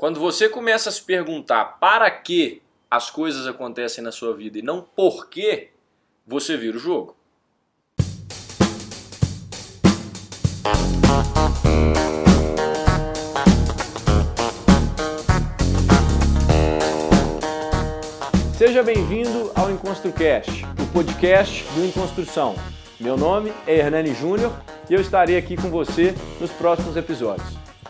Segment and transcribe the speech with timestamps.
[0.00, 4.62] Quando você começa a se perguntar para que as coisas acontecem na sua vida e
[4.62, 5.68] não por que,
[6.26, 7.14] você vira o jogo.
[18.56, 22.54] Seja bem-vindo ao EnconstruCast, o podcast do Enconstrução.
[22.98, 24.50] Meu nome é Hernani Júnior
[24.88, 27.69] e eu estarei aqui com você nos próximos episódios.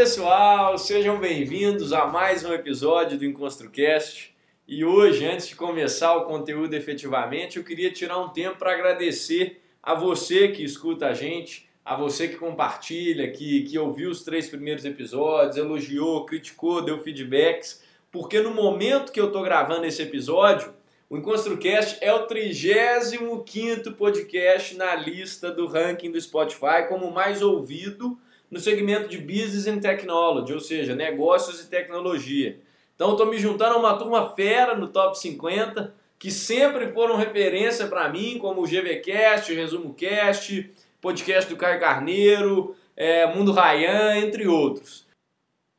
[0.00, 4.34] Pessoal, sejam bem-vindos a mais um episódio do EnconstruCast.
[4.66, 9.60] E hoje, antes de começar o conteúdo efetivamente, eu queria tirar um tempo para agradecer
[9.82, 14.48] a você que escuta a gente, a você que compartilha, que, que ouviu os três
[14.48, 20.72] primeiros episódios, elogiou, criticou, deu feedbacks, porque no momento que eu estou gravando esse episódio,
[21.10, 28.18] o EnconstruCast é o 35º podcast na lista do ranking do Spotify como mais ouvido
[28.50, 32.60] no segmento de Business and Technology, ou seja, negócios e tecnologia.
[32.94, 37.86] Então estou me juntando a uma turma fera no top 50, que sempre foram referência
[37.86, 40.70] para mim, como o GVCast, o Resumo Cast,
[41.00, 45.08] podcast do Caio Carneiro, é, Mundo Rayan, entre outros.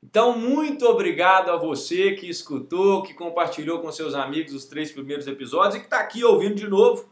[0.03, 5.27] Então, muito obrigado a você que escutou, que compartilhou com seus amigos os três primeiros
[5.27, 7.07] episódios e que está aqui ouvindo de novo.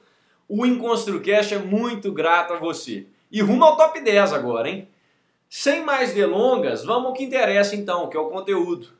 [0.47, 3.05] O EnconstruCast é muito grato a você.
[3.31, 4.87] E rumo ao top 10 agora, hein?
[5.51, 8.93] Sem mais delongas, vamos ao que interessa então, que é o conteúdo.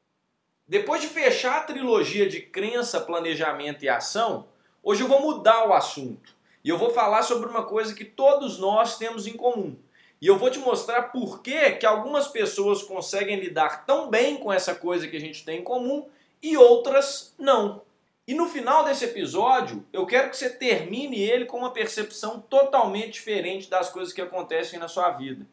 [0.67, 4.47] Depois de fechar a trilogia de crença, planejamento e ação,
[4.81, 6.35] hoje eu vou mudar o assunto.
[6.63, 9.77] E eu vou falar sobre uma coisa que todos nós temos em comum.
[10.19, 14.51] E eu vou te mostrar por que, que algumas pessoas conseguem lidar tão bem com
[14.51, 16.07] essa coisa que a gente tem em comum
[16.41, 17.83] e outras não.
[18.27, 23.13] E no final desse episódio, eu quero que você termine ele com uma percepção totalmente
[23.13, 25.45] diferente das coisas que acontecem na sua vida.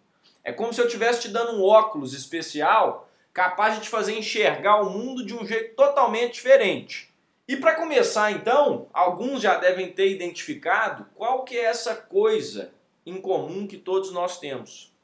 [0.46, 4.80] É como se eu estivesse te dando um óculos especial capaz de te fazer enxergar
[4.80, 7.12] o mundo de um jeito totalmente diferente.
[7.48, 12.72] E para começar então, alguns já devem ter identificado qual que é essa coisa
[13.04, 14.94] em comum que todos nós temos.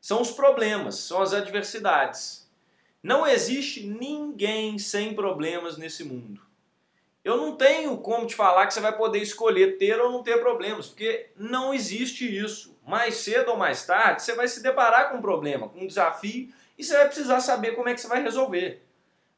[0.00, 2.50] São os problemas, são as adversidades.
[3.00, 6.42] Não existe ninguém sem problemas nesse mundo.
[7.22, 10.40] Eu não tenho como te falar que você vai poder escolher ter ou não ter
[10.40, 15.18] problemas, porque não existe isso mais cedo ou mais tarde, você vai se deparar com
[15.18, 18.22] um problema, com um desafio, e você vai precisar saber como é que você vai
[18.22, 18.82] resolver.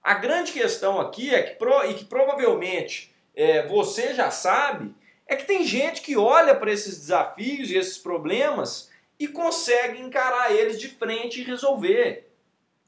[0.03, 4.95] A grande questão aqui é que, e que provavelmente é, você já sabe,
[5.27, 10.53] é que tem gente que olha para esses desafios e esses problemas e consegue encarar
[10.53, 12.31] eles de frente e resolver.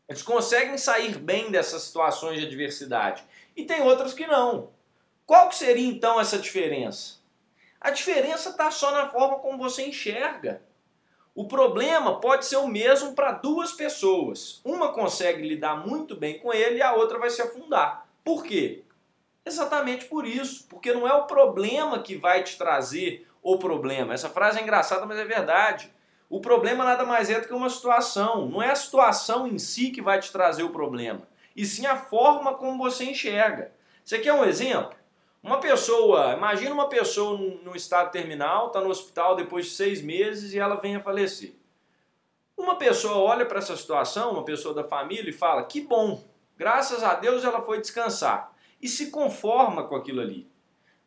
[0.09, 3.23] Eles conseguem sair bem dessas situações de adversidade.
[3.57, 4.71] E tem outros que não.
[5.25, 7.20] Qual que seria então essa diferença?
[7.81, 10.63] A diferença está só na forma como você enxerga.
[11.35, 14.61] O problema pode ser o mesmo para duas pessoas.
[14.65, 18.07] Uma consegue lidar muito bem com ele e a outra vai se afundar.
[18.23, 18.85] Por quê?
[19.47, 20.67] Exatamente por isso.
[20.69, 24.13] Porque não é o problema que vai te trazer o problema.
[24.13, 25.91] Essa frase é engraçada, mas é verdade.
[26.29, 28.47] O problema nada mais é do que uma situação.
[28.47, 31.23] Não é a situação em si que vai te trazer o problema,
[31.57, 33.73] e sim a forma como você enxerga.
[34.05, 35.00] Você quer um exemplo?
[35.43, 40.53] Uma pessoa, imagina uma pessoa no estado terminal, está no hospital depois de seis meses
[40.53, 41.55] e ela vem a falecer.
[42.57, 46.23] Uma pessoa olha para essa situação, uma pessoa da família, e fala: que bom,
[46.59, 48.53] graças a Deus ela foi descansar.
[48.83, 50.47] E se conforma com aquilo ali.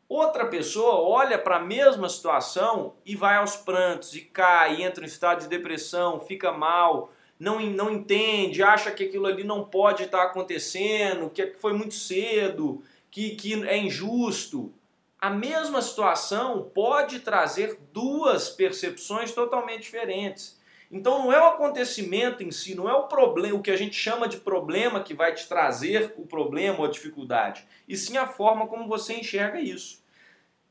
[0.09, 5.07] Outra pessoa olha para a mesma situação e vai aos prantos, e cai, entra em
[5.07, 10.23] estado de depressão, fica mal, não, não entende, acha que aquilo ali não pode estar
[10.23, 12.83] acontecendo, que foi muito cedo,
[13.13, 14.73] que, que é injusto.
[15.19, 20.59] A mesma situação pode trazer duas percepções totalmente diferentes.
[20.91, 23.95] Então não é o acontecimento em si, não é o problema, o que a gente
[23.95, 28.25] chama de problema que vai te trazer o problema ou a dificuldade, e sim a
[28.25, 30.03] forma como você enxerga isso.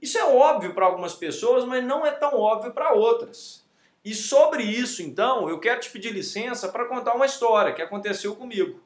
[0.01, 3.65] Isso é óbvio para algumas pessoas, mas não é tão óbvio para outras.
[4.05, 8.35] E sobre isso, então, eu quero te pedir licença para contar uma história que aconteceu
[8.35, 8.82] comigo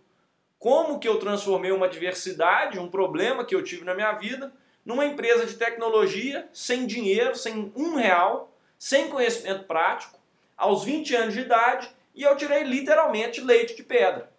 [0.58, 4.52] como que eu transformei uma adversidade, um problema que eu tive na minha vida,
[4.84, 10.18] numa empresa de tecnologia, sem dinheiro, sem um real, sem conhecimento prático,
[10.56, 14.30] aos 20 anos de idade, e eu tirei literalmente leite de pedra.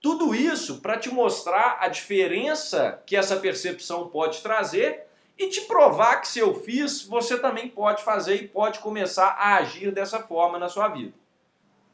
[0.00, 5.06] Tudo isso para te mostrar a diferença que essa percepção pode trazer
[5.36, 9.56] e te provar que se eu fiz, você também pode fazer e pode começar a
[9.56, 11.12] agir dessa forma na sua vida.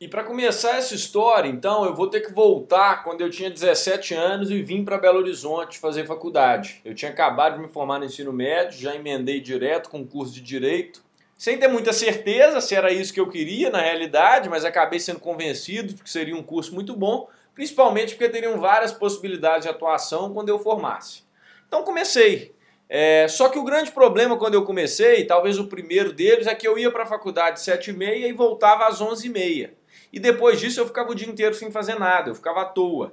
[0.01, 4.13] E para começar essa história, então, eu vou ter que voltar quando eu tinha 17
[4.13, 6.81] anos e vim para Belo Horizonte fazer faculdade.
[6.85, 10.35] Eu tinha acabado de me formar no ensino médio, já emendei direto com o curso
[10.35, 11.03] de direito,
[11.39, 15.21] sem ter muita certeza se era isso que eu queria na realidade, mas acabei sendo
[15.21, 20.35] convencido de que seria um curso muito bom, principalmente porque teriam várias possibilidades de atuação
[20.35, 21.23] quando eu formasse.
[21.69, 22.53] Então comecei.
[22.89, 26.67] É, só que o grande problema quando eu comecei, talvez o primeiro deles, é que
[26.67, 29.71] eu ia para a faculdade às 7h30 e voltava às 11h30.
[30.15, 33.13] E depois disso eu ficava o dia inteiro sem fazer nada, eu ficava à toa.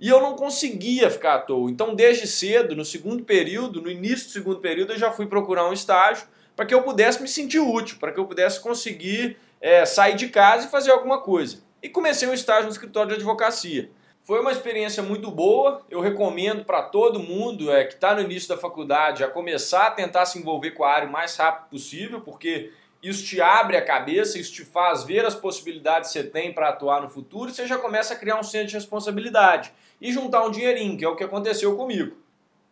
[0.00, 1.70] E eu não conseguia ficar à toa.
[1.70, 5.68] Então, desde cedo, no segundo período, no início do segundo período, eu já fui procurar
[5.68, 9.84] um estágio para que eu pudesse me sentir útil, para que eu pudesse conseguir é,
[9.84, 11.58] sair de casa e fazer alguma coisa.
[11.82, 13.90] E comecei um estágio no escritório de advocacia.
[14.22, 18.48] Foi uma experiência muito boa, eu recomendo para todo mundo é, que está no início
[18.48, 22.22] da faculdade a começar a tentar se envolver com a área o mais rápido possível,
[22.22, 22.72] porque
[23.02, 26.68] isso te abre a cabeça, isso te faz ver as possibilidades que você tem para
[26.68, 30.44] atuar no futuro e você já começa a criar um centro de responsabilidade e juntar
[30.44, 32.16] um dinheirinho, que é o que aconteceu comigo.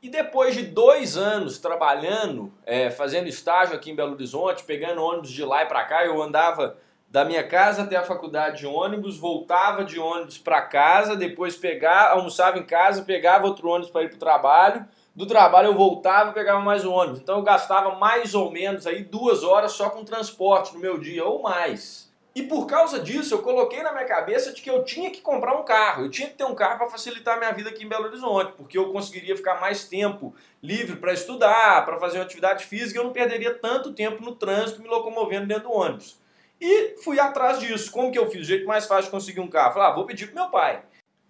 [0.02, 5.31] E depois de dois anos trabalhando, é, fazendo estágio aqui em Belo Horizonte, pegando ônibus
[5.31, 6.76] de lá e para cá, eu andava
[7.08, 12.14] da minha casa até a faculdade de ônibus, voltava de ônibus para casa, depois pegava,
[12.14, 14.84] almoçava em casa, pegava outro ônibus para ir para o trabalho,
[15.16, 17.20] do trabalho eu voltava e pegava mais um ônibus.
[17.20, 21.24] Então eu gastava mais ou menos aí duas horas só com transporte no meu dia,
[21.24, 22.06] ou mais.
[22.34, 25.58] E por causa disso, eu coloquei na minha cabeça de que eu tinha que comprar
[25.58, 26.04] um carro.
[26.04, 28.52] Eu tinha que ter um carro para facilitar a minha vida aqui em Belo Horizonte,
[28.58, 33.04] porque eu conseguiria ficar mais tempo livre para estudar, para fazer uma atividade física, eu
[33.04, 36.20] não perderia tanto tempo no trânsito me locomovendo dentro do ônibus.
[36.60, 37.90] E fui atrás disso.
[37.90, 38.42] Como que eu fiz?
[38.42, 39.72] O jeito mais fácil de conseguir um carro?
[39.72, 40.82] Falei, ah, vou pedir pro meu pai.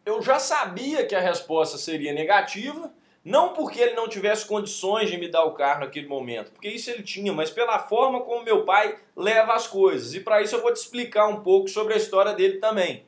[0.04, 2.92] Eu já sabia que a resposta seria negativa,
[3.26, 6.88] não porque ele não tivesse condições de me dar o carro naquele momento, porque isso
[6.92, 10.14] ele tinha, mas pela forma como meu pai leva as coisas.
[10.14, 13.04] E para isso eu vou te explicar um pouco sobre a história dele também.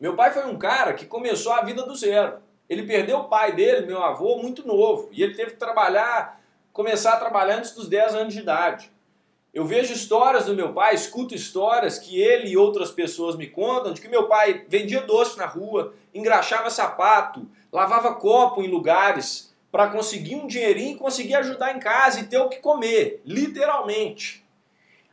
[0.00, 2.38] Meu pai foi um cara que começou a vida do zero.
[2.68, 6.40] Ele perdeu o pai dele, meu avô, muito novo, e ele teve que trabalhar,
[6.72, 8.90] começar a trabalhar antes dos 10 anos de idade.
[9.52, 13.92] Eu vejo histórias do meu pai, escuto histórias que ele e outras pessoas me contam
[13.92, 19.88] de que meu pai vendia doce na rua, engraxava sapato, lavava copo em lugares para
[19.88, 24.44] conseguir um dinheirinho conseguir ajudar em casa e ter o que comer, literalmente.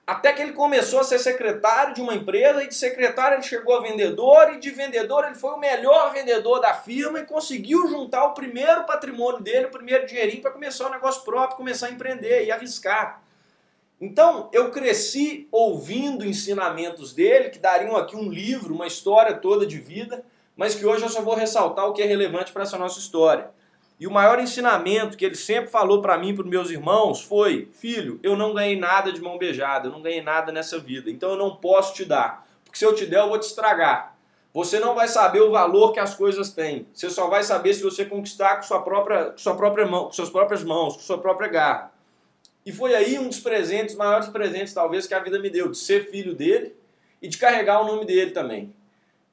[0.05, 3.75] Até que ele começou a ser secretário de uma empresa e de secretário ele chegou
[3.75, 8.25] a vendedor e de vendedor ele foi o melhor vendedor da firma e conseguiu juntar
[8.25, 12.45] o primeiro patrimônio dele, o primeiro dinheirinho para começar um negócio próprio, começar a empreender
[12.45, 13.23] e arriscar.
[13.99, 19.79] Então, eu cresci ouvindo ensinamentos dele, que dariam aqui um livro, uma história toda de
[19.79, 20.23] vida,
[20.55, 23.49] mas que hoje eu só vou ressaltar o que é relevante para essa nossa história.
[23.99, 27.69] E o maior ensinamento que ele sempre falou para mim e para meus irmãos foi:
[27.71, 31.29] Filho, eu não ganhei nada de mão beijada, eu não ganhei nada nessa vida, então
[31.29, 34.17] eu não posso te dar, porque se eu te der, eu vou te estragar.
[34.53, 36.87] Você não vai saber o valor que as coisas têm.
[36.93, 40.11] Você só vai saber se você conquistar com sua própria, com sua própria mão, com
[40.11, 41.91] suas próprias mãos, com sua própria garra.
[42.65, 45.77] E foi aí um dos presentes, maiores presentes talvez que a vida me deu, de
[45.77, 46.75] ser filho dele
[47.21, 48.73] e de carregar o nome dele também.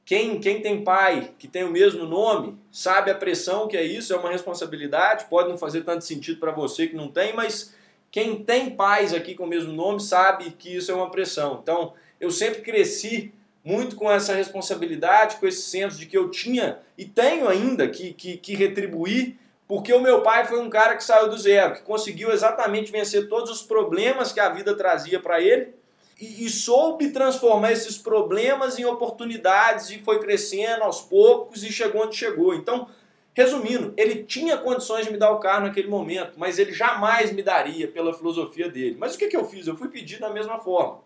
[0.09, 4.15] Quem, quem tem pai que tem o mesmo nome sabe a pressão que é isso,
[4.15, 7.75] é uma responsabilidade, pode não fazer tanto sentido para você que não tem, mas
[8.11, 11.61] quem tem pais aqui com o mesmo nome sabe que isso é uma pressão.
[11.63, 16.79] Então, eu sempre cresci muito com essa responsabilidade, com esse senso de que eu tinha
[16.97, 19.37] e tenho ainda que, que, que retribuir
[19.67, 23.29] porque o meu pai foi um cara que saiu do zero, que conseguiu exatamente vencer
[23.29, 25.75] todos os problemas que a vida trazia para ele
[26.21, 32.17] e, soube transformar esses problemas em oportunidades e foi crescendo aos poucos e chegou onde
[32.17, 32.55] chegou.
[32.55, 32.89] Então,
[33.33, 37.41] resumindo, ele tinha condições de me dar o carro naquele momento, mas ele jamais me
[37.41, 38.97] daria pela filosofia dele.
[38.99, 39.69] Mas o que, que eu fiz?
[39.69, 41.01] Eu fui pedir da mesma forma.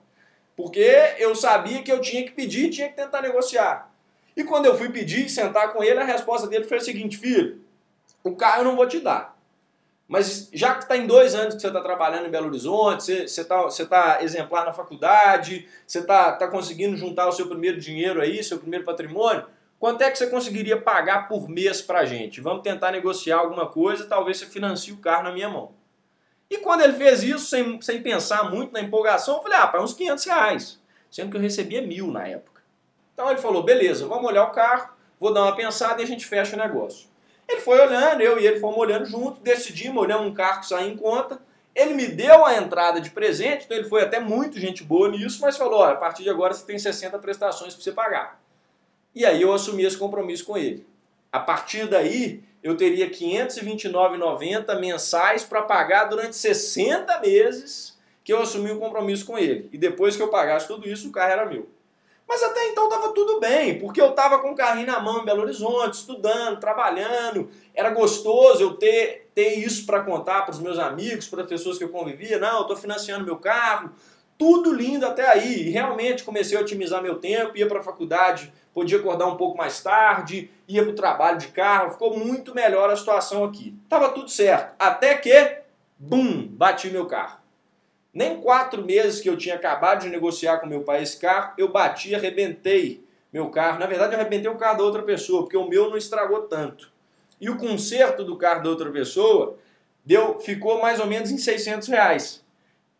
[0.56, 3.92] Porque eu sabia que eu tinha que pedir e tinha que tentar negociar.
[4.34, 7.18] E quando eu fui pedir e sentar com ele, a resposta dele foi a seguinte:
[7.18, 7.60] filho,
[8.24, 9.31] o carro eu não vou te dar.
[10.08, 13.40] Mas já que está em dois anos que você está trabalhando em Belo Horizonte, você
[13.40, 18.20] está você tá exemplar na faculdade, você está tá conseguindo juntar o seu primeiro dinheiro
[18.20, 19.46] aí, seu primeiro patrimônio,
[19.78, 22.40] quanto é que você conseguiria pagar por mês para a gente?
[22.40, 25.72] Vamos tentar negociar alguma coisa, talvez você financie o carro na minha mão.
[26.52, 29.82] E quando ele fez isso, sem, sem pensar muito na empolgação, eu falei, ah, para
[29.82, 30.80] uns 500 reais.
[31.10, 32.60] Sendo que eu recebia mil na época.
[33.14, 36.26] Então ele falou, beleza, vamos olhar o carro, vou dar uma pensada e a gente
[36.26, 37.08] fecha o negócio.
[37.48, 40.88] Ele foi olhando, eu e ele fomos olhando junto, decidimos, olhamos um carro que saía
[40.88, 41.40] em conta.
[41.74, 45.40] Ele me deu a entrada de presente, então ele foi até muito gente boa nisso,
[45.40, 48.42] mas falou: olha, a partir de agora você tem 60 prestações para você pagar.
[49.14, 50.86] E aí eu assumi esse compromisso com ele.
[51.30, 58.70] A partir daí, eu teria 529,90 mensais para pagar durante 60 meses que eu assumi
[58.70, 59.68] o compromisso com ele.
[59.72, 61.68] E depois que eu pagasse tudo isso, o carro era meu.
[62.28, 65.24] Mas até então estava tudo bem, porque eu estava com o carrinho na mão em
[65.24, 67.50] Belo Horizonte, estudando, trabalhando.
[67.74, 71.76] Era gostoso eu ter, ter isso para contar para os meus amigos, para as pessoas
[71.76, 72.38] que eu convivia.
[72.38, 73.90] Não, eu estou financiando meu carro.
[74.38, 75.68] Tudo lindo até aí.
[75.68, 79.58] E realmente comecei a otimizar meu tempo, ia para a faculdade, podia acordar um pouco
[79.58, 81.90] mais tarde, ia para o trabalho de carro.
[81.90, 83.76] Ficou muito melhor a situação aqui.
[83.88, 84.74] Tava tudo certo.
[84.78, 85.58] Até que,
[85.98, 87.41] bum, bati meu carro.
[88.12, 91.68] Nem quatro meses que eu tinha acabado de negociar com meu pai esse carro, eu
[91.68, 93.02] bati, arrebentei
[93.32, 93.78] meu carro.
[93.78, 96.92] Na verdade, eu arrebentei o carro da outra pessoa, porque o meu não estragou tanto.
[97.40, 99.56] E o conserto do carro da outra pessoa
[100.04, 102.44] deu, ficou mais ou menos em 600 reais.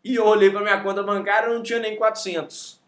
[0.03, 2.81] E eu olhei para minha conta bancária e não tinha nem 400.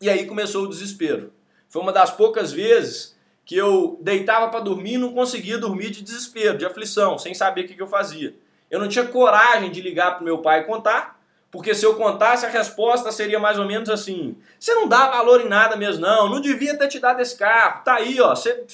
[0.00, 1.32] E aí começou o desespero.
[1.68, 6.02] Foi uma das poucas vezes que eu deitava para dormir e não conseguia dormir de
[6.02, 8.34] desespero, de aflição, sem saber o que, que eu fazia.
[8.70, 11.20] Eu não tinha coragem de ligar para meu pai e contar,
[11.54, 15.40] porque se eu contasse, a resposta seria mais ou menos assim: você não dá valor
[15.40, 18.64] em nada mesmo, não, não devia ter te dado esse carro, tá aí, ó, você.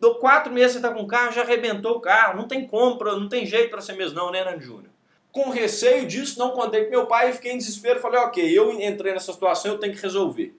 [0.00, 3.14] Deu quatro meses você tá com o carro, já arrebentou o carro, não tem compra,
[3.14, 4.88] não tem jeito para ser mesmo, não, né, Nando Júnior?
[5.30, 8.00] Com receio disso, não contei com meu pai e fiquei em desespero.
[8.00, 10.56] Falei, ok, eu entrei nessa situação, eu tenho que resolver.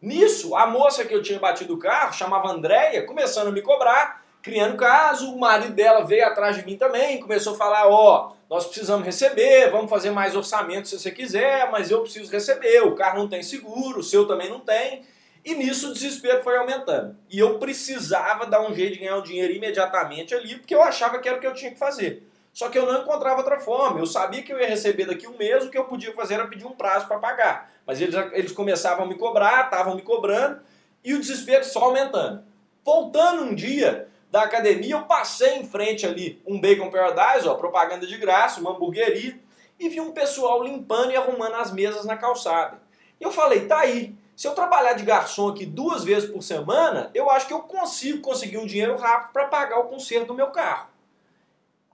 [0.00, 4.23] Nisso, a moça que eu tinha batido o carro, chamava Andréia, começando a me cobrar,
[4.44, 8.54] criando caso, o marido dela veio atrás de mim também, começou a falar, ó, oh,
[8.54, 12.94] nós precisamos receber, vamos fazer mais orçamento se você quiser, mas eu preciso receber, o
[12.94, 15.02] carro não tem seguro, o seu também não tem.
[15.42, 17.16] E nisso o desespero foi aumentando.
[17.30, 21.18] E eu precisava dar um jeito de ganhar o dinheiro imediatamente ali, porque eu achava
[21.18, 22.22] que era o que eu tinha que fazer.
[22.52, 23.98] Só que eu não encontrava outra forma.
[23.98, 26.46] Eu sabia que eu ia receber daqui um mês, o que eu podia fazer era
[26.46, 27.72] pedir um prazo para pagar.
[27.86, 30.60] Mas eles, eles começavam a me cobrar, estavam me cobrando,
[31.02, 32.44] e o desespero só aumentando.
[32.84, 38.04] Voltando um dia, da academia, eu passei em frente ali um Bacon Paradise, ó, propaganda
[38.04, 39.38] de graça, uma hamburgueria,
[39.78, 42.82] e vi um pessoal limpando e arrumando as mesas na calçada.
[43.20, 47.12] E eu falei, tá aí, se eu trabalhar de garçom aqui duas vezes por semana,
[47.14, 50.48] eu acho que eu consigo conseguir um dinheiro rápido para pagar o conserto do meu
[50.48, 50.88] carro.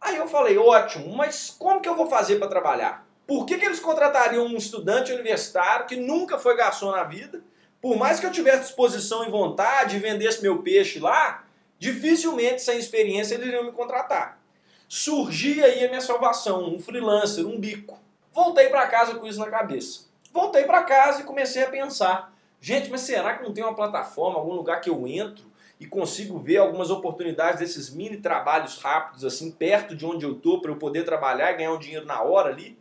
[0.01, 3.07] Aí eu falei, ótimo, mas como que eu vou fazer para trabalhar?
[3.27, 7.43] Por que, que eles contratariam um estudante universitário que nunca foi garçom na vida?
[7.83, 11.45] Por mais que eu tivesse disposição e vontade e vendesse meu peixe lá,
[11.81, 14.39] dificilmente sem experiência eles iriam me contratar.
[14.87, 17.99] Surgia aí a minha salvação, um freelancer, um bico.
[18.33, 20.03] Voltei para casa com isso na cabeça.
[20.33, 24.39] Voltei para casa e comecei a pensar: gente, mas será que não tem uma plataforma,
[24.39, 29.51] algum lugar que eu entro e consigo ver algumas oportunidades desses mini trabalhos rápidos, assim,
[29.51, 32.51] perto de onde eu estou, para eu poder trabalhar e ganhar um dinheiro na hora
[32.51, 32.79] ali?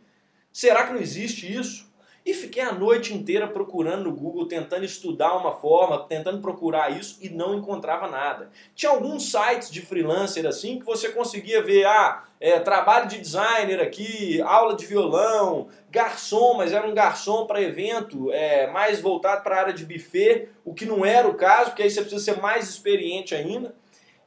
[0.52, 1.89] Será que não existe isso?
[2.24, 7.18] E fiquei a noite inteira procurando no Google, tentando estudar uma forma, tentando procurar isso
[7.20, 8.50] e não encontrava nada.
[8.74, 13.80] Tinha alguns sites de freelancer assim que você conseguia ver, ah, é, trabalho de designer
[13.80, 19.56] aqui, aula de violão, garçom, mas era um garçom para evento, é, mais voltado para
[19.56, 22.40] a área de buffet, o que não era o caso, porque aí você precisa ser
[22.40, 23.74] mais experiente ainda.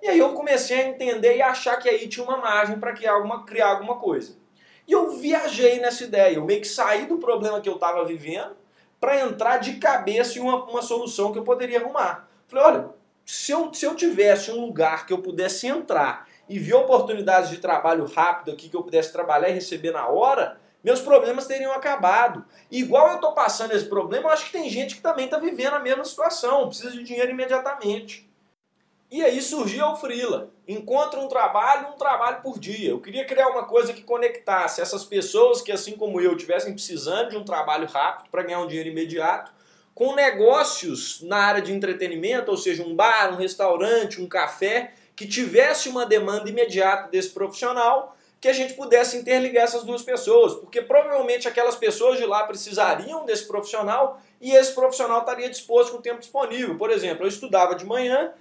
[0.02, 3.14] E aí eu comecei a entender e achar que aí tinha uma margem para criar
[3.14, 4.43] alguma, criar alguma coisa.
[4.88, 8.56] E eu viajei nessa ideia, eu meio que saí do problema que eu estava vivendo
[9.00, 12.28] para entrar de cabeça em uma, uma solução que eu poderia arrumar.
[12.48, 12.90] Falei, olha,
[13.26, 17.58] se eu, se eu tivesse um lugar que eu pudesse entrar e ver oportunidades de
[17.58, 22.46] trabalho rápido aqui, que eu pudesse trabalhar e receber na hora, meus problemas teriam acabado.
[22.70, 25.76] Igual eu estou passando esse problema, eu acho que tem gente que também está vivendo
[25.76, 28.30] a mesma situação, precisa de dinheiro imediatamente.
[29.14, 30.50] E aí surgiu o Freela.
[30.68, 32.90] Encontra um trabalho, um trabalho por dia.
[32.90, 37.30] Eu queria criar uma coisa que conectasse essas pessoas que, assim como eu, tivessem precisando
[37.30, 39.52] de um trabalho rápido para ganhar um dinheiro imediato,
[39.94, 45.28] com negócios na área de entretenimento, ou seja, um bar, um restaurante, um café, que
[45.28, 50.82] tivesse uma demanda imediata desse profissional, que a gente pudesse interligar essas duas pessoas, porque
[50.82, 56.02] provavelmente aquelas pessoas de lá precisariam desse profissional e esse profissional estaria disposto com o
[56.02, 56.80] tempo disponível.
[56.80, 58.34] Por exemplo, eu estudava de manhã,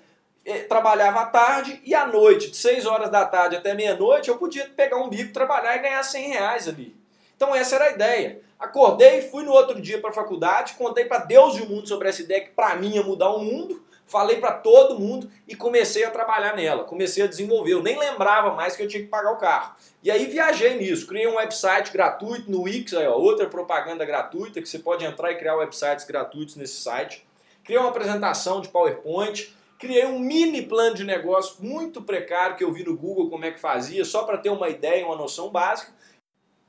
[0.68, 4.68] trabalhava à tarde e à noite, de 6 horas da tarde até meia-noite, eu podia
[4.68, 6.96] pegar um bico, trabalhar e ganhar 100 reais ali.
[7.36, 8.40] Então essa era a ideia.
[8.58, 12.08] Acordei, fui no outro dia para a faculdade, contei para Deus e o mundo sobre
[12.08, 16.04] essa ideia que para mim ia mudar o mundo, falei para todo mundo e comecei
[16.04, 17.72] a trabalhar nela, comecei a desenvolver.
[17.72, 19.74] Eu nem lembrava mais que eu tinha que pagar o carro.
[20.02, 24.60] E aí viajei nisso, criei um website gratuito no Wix, aí, ó, outra propaganda gratuita
[24.60, 27.26] que você pode entrar e criar websites gratuitos nesse site.
[27.64, 29.52] Criei uma apresentação de PowerPoint,
[29.82, 33.50] criei um mini plano de negócio muito precário que eu vi no Google como é
[33.50, 35.92] que fazia, só para ter uma ideia, uma noção básica.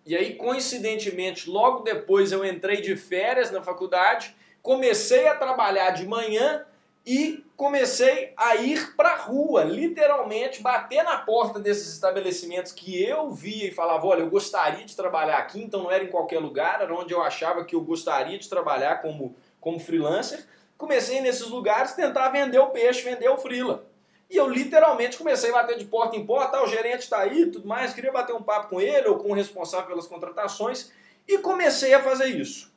[0.03, 6.08] E aí, coincidentemente, logo depois eu entrei de férias na faculdade, comecei a trabalhar de
[6.08, 6.65] manhã
[7.05, 13.29] e comecei a ir para a rua, literalmente bater na porta desses estabelecimentos que eu
[13.29, 16.82] via e falava, olha, eu gostaria de trabalhar aqui, então não era em qualquer lugar,
[16.82, 20.48] era onde eu achava que eu gostaria de trabalhar como, como freelancer.
[20.77, 23.85] Comecei nesses lugares tentar vender o peixe, vender o freela.
[24.29, 27.45] E eu literalmente comecei a bater de porta em porta, ah, o gerente está aí,
[27.51, 30.91] tudo mais, queria bater um papo com ele ou com o responsável pelas contratações
[31.27, 32.73] e comecei a fazer isso.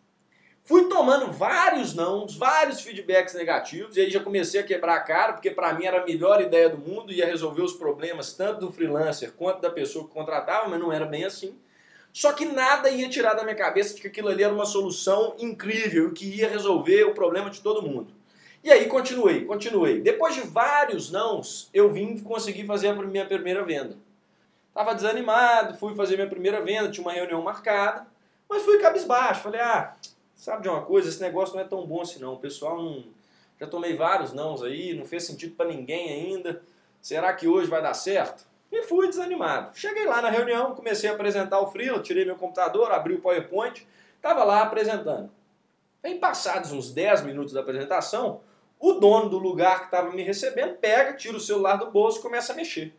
[0.62, 5.32] Fui tomando vários nãos, vários feedbacks negativos, e aí já comecei a quebrar a cara,
[5.32, 8.72] porque para mim era a melhor ideia do mundo, ia resolver os problemas tanto do
[8.72, 11.56] freelancer quanto da pessoa que contratava, mas não era bem assim.
[12.16, 15.34] Só que nada ia tirar da minha cabeça de que aquilo ali era uma solução
[15.38, 18.10] incrível, que ia resolver o problema de todo mundo.
[18.64, 20.00] E aí continuei, continuei.
[20.00, 23.98] Depois de vários nãos, eu vim conseguir fazer a minha primeira venda.
[24.72, 28.06] Tava desanimado, fui fazer minha primeira venda, tinha uma reunião marcada,
[28.48, 29.42] mas fui cabisbaixo.
[29.42, 29.94] Falei, ah,
[30.34, 31.08] Sabe de uma coisa?
[31.08, 32.34] Esse negócio não é tão bom assim não.
[32.34, 33.04] O pessoal não.
[33.58, 36.62] Já tomei vários nãos aí, não fez sentido para ninguém ainda.
[37.00, 38.46] Será que hoje vai dar certo?
[38.70, 39.76] E fui desanimado.
[39.76, 43.86] Cheguei lá na reunião, comecei a apresentar o Freela, tirei meu computador, abri o PowerPoint,
[44.16, 45.30] estava lá apresentando.
[46.04, 48.40] Em passados uns 10 minutos da apresentação,
[48.78, 52.22] o dono do lugar que estava me recebendo pega, tira o celular do bolso e
[52.22, 52.94] começa a mexer.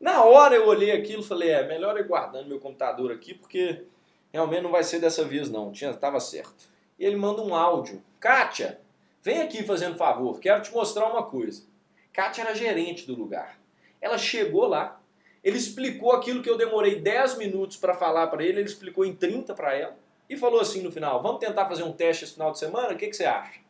[0.00, 3.84] Na hora eu olhei aquilo e falei, é melhor ir guardando meu computador aqui, porque
[4.32, 8.04] realmente não vai ser dessa vez não, tinha, tava certo e ele manda um áudio.
[8.20, 8.78] Kátia,
[9.22, 11.64] vem aqui fazendo favor, quero te mostrar uma coisa.
[12.12, 13.58] Kátia era gerente do lugar.
[13.98, 14.99] Ela chegou lá,
[15.42, 19.14] ele explicou aquilo que eu demorei 10 minutos para falar para ele, ele explicou em
[19.14, 19.96] 30 para ela
[20.28, 22.92] e falou assim no final: Vamos tentar fazer um teste esse final de semana?
[22.92, 23.60] O que, que você acha?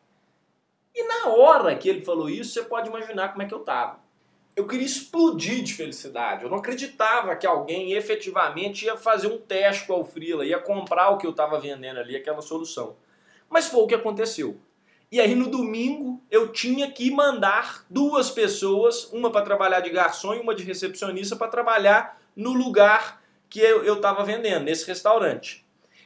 [0.93, 3.99] E na hora que ele falou isso, você pode imaginar como é que eu tava.
[4.53, 6.43] Eu queria explodir de felicidade.
[6.43, 11.09] Eu não acreditava que alguém efetivamente ia fazer um teste com a Freela, ia comprar
[11.09, 12.97] o que eu estava vendendo ali, aquela solução.
[13.49, 14.57] Mas foi o que aconteceu.
[15.11, 20.35] E aí no domingo eu tinha que mandar duas pessoas, uma para trabalhar de garçom
[20.35, 25.65] e uma de recepcionista para trabalhar no lugar que eu estava vendendo, nesse restaurante.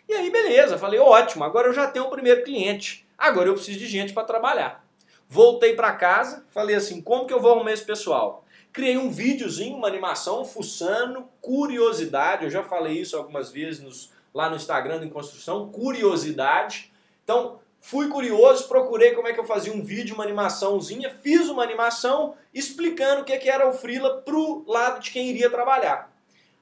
[0.10, 3.78] E aí beleza, falei ótimo, agora eu já tenho o primeiro cliente, agora eu preciso
[3.78, 4.84] de gente para trabalhar.
[5.30, 8.44] Voltei para casa, falei assim, como que eu vou arrumar esse pessoal?
[8.74, 14.50] Criei um videozinho, uma animação, fuçando, curiosidade, eu já falei isso algumas vezes nos, lá
[14.50, 16.92] no Instagram Em Construção, curiosidade,
[17.24, 21.62] então, fui curioso, procurei como é que eu fazia um vídeo, uma animaçãozinha, fiz uma
[21.62, 26.12] animação explicando o que era o Freela pro lado de quem iria trabalhar.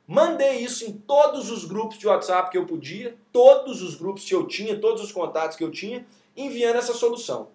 [0.05, 4.35] Mandei isso em todos os grupos de WhatsApp que eu podia, todos os grupos que
[4.35, 6.05] eu tinha, todos os contatos que eu tinha,
[6.35, 7.47] enviando essa solução.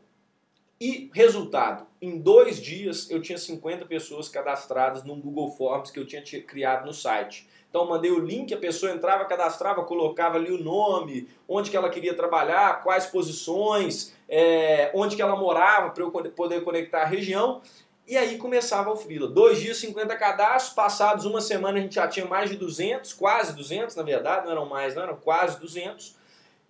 [0.81, 6.07] E resultado, em dois dias eu tinha 50 pessoas cadastradas num Google Forms que eu
[6.07, 7.49] tinha criado no site.
[7.69, 11.91] Então mandei o link, a pessoa entrava, cadastrava, colocava ali o nome, onde que ela
[11.91, 17.61] queria trabalhar, quais posições, é, onde que ela morava para eu poder conectar a região.
[18.07, 19.27] E aí começava o Freela.
[19.27, 23.53] Dois dias, 50 cadastros, passados uma semana a gente já tinha mais de 200, quase
[23.53, 26.17] 200 na verdade, não eram mais, não eram quase 200.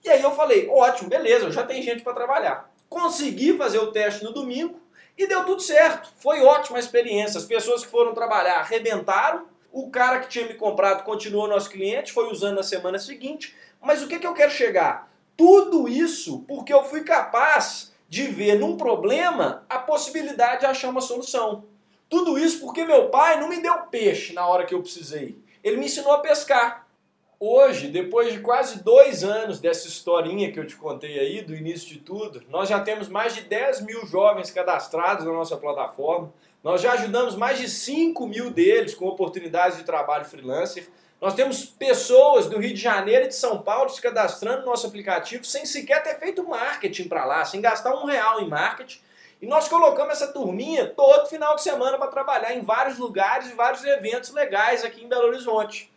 [0.02, 2.72] E aí eu falei, ótimo, beleza, já tem gente para trabalhar.
[2.88, 4.80] Consegui fazer o teste no domingo
[5.16, 6.10] e deu tudo certo.
[6.18, 7.38] Foi ótima experiência.
[7.38, 12.12] As pessoas que foram trabalhar arrebentaram, o cara que tinha me comprado continuou nosso cliente,
[12.12, 13.54] foi usando na semana seguinte.
[13.80, 15.12] Mas o que, que eu quero chegar?
[15.36, 21.00] Tudo isso porque eu fui capaz de ver num problema a possibilidade de achar uma
[21.00, 21.64] solução.
[22.08, 25.38] Tudo isso porque meu pai não me deu peixe na hora que eu precisei.
[25.62, 26.87] Ele me ensinou a pescar.
[27.40, 31.86] Hoje, depois de quase dois anos dessa historinha que eu te contei aí, do início
[31.86, 36.32] de tudo, nós já temos mais de 10 mil jovens cadastrados na nossa plataforma.
[36.64, 40.88] Nós já ajudamos mais de 5 mil deles com oportunidades de trabalho freelancer.
[41.20, 44.88] Nós temos pessoas do Rio de Janeiro e de São Paulo se cadastrando no nosso
[44.88, 48.98] aplicativo sem sequer ter feito marketing para lá, sem gastar um real em marketing.
[49.40, 53.54] E nós colocamos essa turminha todo final de semana para trabalhar em vários lugares e
[53.54, 55.88] vários eventos legais aqui em Belo Horizonte.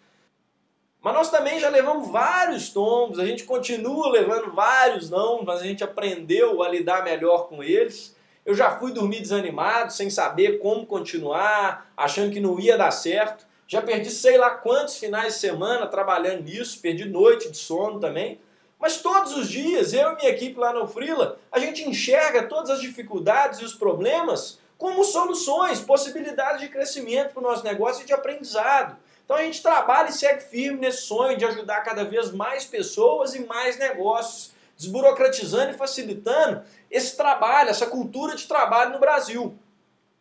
[1.01, 5.63] Mas nós também já levamos vários tombos, a gente continua levando vários não, mas a
[5.63, 8.15] gente aprendeu a lidar melhor com eles.
[8.45, 13.45] Eu já fui dormir desanimado, sem saber como continuar, achando que não ia dar certo.
[13.67, 18.39] Já perdi sei lá quantos finais de semana trabalhando nisso, perdi noite de sono também.
[18.79, 22.69] Mas todos os dias, eu e minha equipe lá no Frila, a gente enxerga todas
[22.69, 28.05] as dificuldades e os problemas como soluções, possibilidades de crescimento para o nosso negócio e
[28.05, 28.97] de aprendizado.
[29.31, 33.33] Então a gente trabalha e segue firme nesse sonho de ajudar cada vez mais pessoas
[33.33, 39.57] e mais negócios desburocratizando e facilitando esse trabalho, essa cultura de trabalho no Brasil.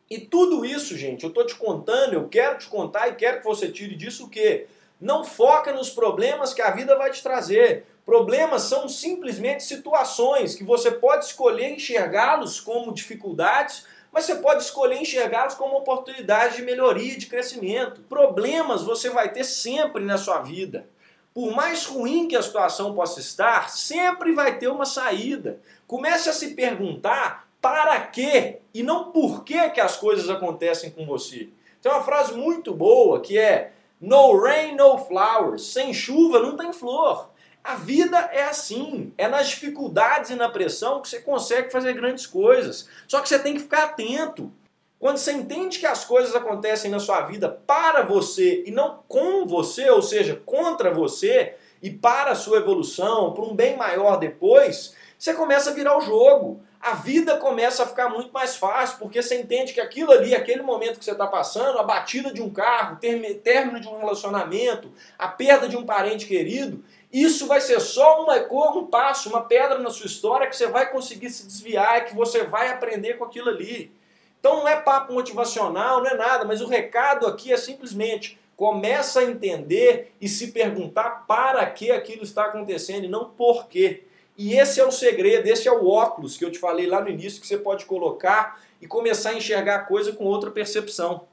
[0.09, 3.45] E tudo isso, gente, eu tô te contando, eu quero te contar e quero que
[3.45, 4.69] você tire disso o quê?
[5.01, 7.87] Não foca nos problemas que a vida vai te trazer.
[8.07, 15.01] Problemas são simplesmente situações que você pode escolher enxergá-los como dificuldades, mas você pode escolher
[15.01, 18.01] enxergá-los como oportunidades de melhoria, de crescimento.
[18.03, 20.87] Problemas você vai ter sempre na sua vida.
[21.33, 25.61] Por mais ruim que a situação possa estar, sempre vai ter uma saída.
[25.87, 31.07] Comece a se perguntar para quê e não por que, que as coisas acontecem com
[31.07, 31.49] você.
[31.81, 35.73] Tem uma frase muito boa que é No rain, no flowers.
[35.73, 37.30] Sem chuva não tem flor.
[37.63, 42.27] A vida é assim, é nas dificuldades e na pressão que você consegue fazer grandes
[42.27, 42.89] coisas.
[43.07, 44.51] Só que você tem que ficar atento.
[44.99, 49.47] Quando você entende que as coisas acontecem na sua vida para você e não com
[49.47, 54.95] você, ou seja, contra você e para a sua evolução, para um bem maior depois,
[55.19, 56.63] você começa a virar o jogo.
[56.81, 60.63] A vida começa a ficar muito mais fácil, porque você entende que aquilo ali, aquele
[60.63, 65.29] momento que você está passando, a batida de um carro, término de um relacionamento, a
[65.29, 69.91] perda de um parente querido, isso vai ser só uma, um passo, uma pedra na
[69.91, 73.93] sua história que você vai conseguir se desviar, que você vai aprender com aquilo ali.
[74.39, 79.21] Então não é papo motivacional, não é nada, mas o recado aqui é simplesmente começa
[79.21, 84.05] a entender e se perguntar para que aquilo está acontecendo e não por quê.
[84.37, 87.09] E esse é o segredo, esse é o óculos que eu te falei lá no
[87.09, 91.27] início que você pode colocar e começar a enxergar a coisa com outra percepção.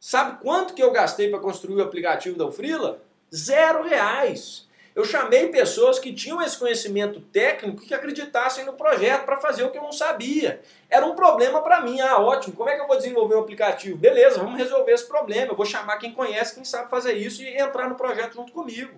[0.00, 3.00] Sabe quanto que eu gastei para construir o aplicativo da Ufrila?
[3.34, 4.66] Zero reais.
[4.94, 9.70] Eu chamei pessoas que tinham esse conhecimento técnico que acreditassem no projeto para fazer o
[9.70, 10.60] que eu não sabia.
[10.90, 12.00] Era um problema para mim.
[12.00, 13.96] Ah, ótimo, como é que eu vou desenvolver o um aplicativo?
[13.96, 15.52] Beleza, vamos resolver esse problema.
[15.52, 18.92] Eu vou chamar quem conhece, quem sabe fazer isso e entrar no projeto junto comigo.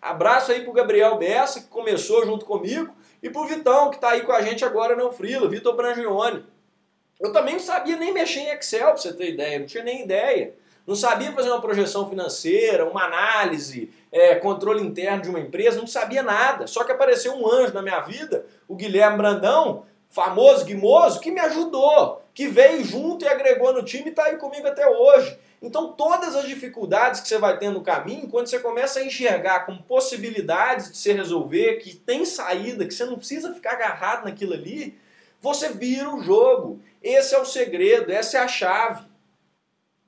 [0.00, 4.22] Abraço aí pro Gabriel Bessa, que começou junto comigo, e pro Vitão, que está aí
[4.22, 6.44] com a gente agora no Frila, Vitor Brangione.
[7.20, 10.02] Eu também não sabia nem mexer em Excel, para você ter ideia, não tinha nem
[10.02, 10.54] ideia.
[10.86, 15.86] Não sabia fazer uma projeção financeira, uma análise, é, controle interno de uma empresa, não
[15.86, 16.66] sabia nada.
[16.66, 21.40] Só que apareceu um anjo na minha vida, o Guilherme Brandão, famoso Guimoso, que me
[21.40, 25.38] ajudou, que veio junto e agregou no time e está aí comigo até hoje.
[25.62, 29.60] Então, todas as dificuldades que você vai ter no caminho, quando você começa a enxergar
[29.60, 34.54] como possibilidades de se resolver, que tem saída, que você não precisa ficar agarrado naquilo
[34.54, 34.98] ali,
[35.40, 36.80] você vira o jogo.
[37.00, 39.04] Esse é o segredo, essa é a chave.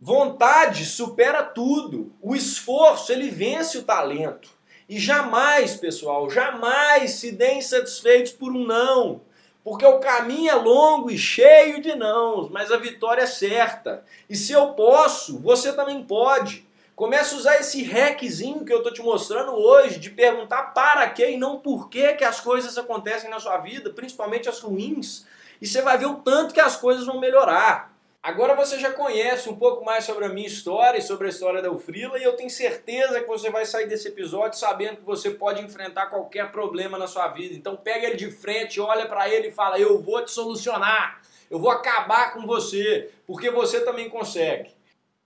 [0.06, 2.12] Vontade supera tudo.
[2.20, 4.50] O esforço, ele vence o talento.
[4.86, 9.22] E jamais, pessoal, jamais se deem satisfeitos por um não.
[9.64, 14.04] Porque o caminho é longo e cheio de nãos, mas a vitória é certa.
[14.28, 16.68] E se eu posso, você também pode.
[16.94, 21.30] Comece a usar esse hackzinho que eu estou te mostrando hoje, de perguntar para quê
[21.30, 25.24] e não por que que as coisas acontecem na sua vida, principalmente as ruins.
[25.62, 27.93] E você vai ver o tanto que as coisas vão melhorar.
[28.24, 31.60] Agora você já conhece um pouco mais sobre a minha história e sobre a história
[31.60, 35.28] da Ufrila e eu tenho certeza que você vai sair desse episódio sabendo que você
[35.28, 37.54] pode enfrentar qualquer problema na sua vida.
[37.54, 41.20] Então pega ele de frente, olha para ele e fala: "Eu vou te solucionar.
[41.50, 44.70] Eu vou acabar com você, porque você também consegue".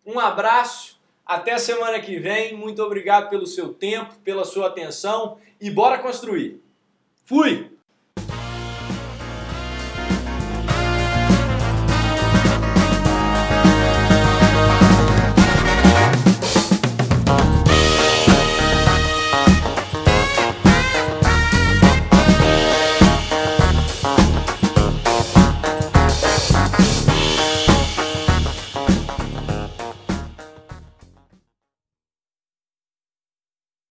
[0.04, 2.56] Um abraço, até semana que vem.
[2.56, 6.60] Muito obrigado pelo seu tempo, pela sua atenção e bora construir.
[7.24, 7.77] Fui.